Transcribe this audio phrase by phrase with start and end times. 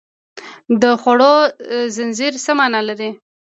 [0.81, 1.33] د خوړو
[1.95, 3.09] زنځیر څه مانا لري